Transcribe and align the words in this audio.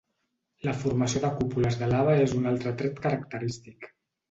La 0.67 0.71
formació 0.83 1.21
de 1.25 1.31
cúpules 1.35 1.77
de 1.83 1.91
lava 1.93 2.17
és 2.23 2.35
un 2.41 2.51
altre 2.55 2.75
tret 2.83 3.01
característic. 3.07 3.91